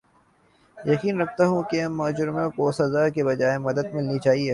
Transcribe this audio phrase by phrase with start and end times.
[0.77, 4.49] یقین رکھتا ہوں کہ مجرموں کو سزا کے بجاے مدد ملنی چاھیے